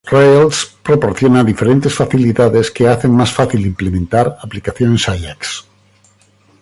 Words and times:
Rails 0.11 0.57
proporciona 0.87 1.43
diferentes 1.49 1.93
facilidades 2.01 2.71
que 2.71 2.87
hacen 2.89 3.11
más 3.19 3.31
fácil 3.39 3.67
implementar 3.67 4.35
aplicaciones 4.41 5.07
Ajax. 5.07 5.65